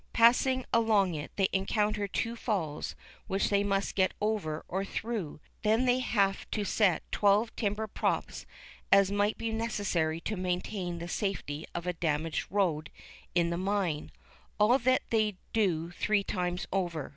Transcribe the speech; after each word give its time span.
Passing 0.13 0.65
along 0.73 1.13
it, 1.13 1.31
they 1.35 1.47
encounter 1.53 2.07
two 2.07 2.35
falls, 2.35 2.95
which 3.27 3.49
they 3.49 3.63
must 3.63 3.93
get 3.93 4.15
over 4.19 4.65
or 4.67 4.83
through; 4.83 5.39
then 5.61 5.85
they 5.85 5.99
have 5.99 6.49
to 6.49 6.65
set 6.65 7.03
twelve 7.11 7.55
timber 7.55 7.85
props 7.85 8.47
as 8.91 9.11
might 9.11 9.37
be 9.37 9.51
necessary 9.53 10.19
to 10.21 10.35
maintain 10.35 10.97
the 10.97 11.07
safety 11.07 11.67
of 11.75 11.85
a 11.85 11.93
damaged 11.93 12.47
road 12.49 12.89
in 13.35 13.51
the 13.51 13.57
mine; 13.59 14.11
all 14.59 14.79
that 14.79 15.03
they 15.11 15.37
do 15.53 15.91
three 15.91 16.23
times 16.23 16.65
over. 16.73 17.07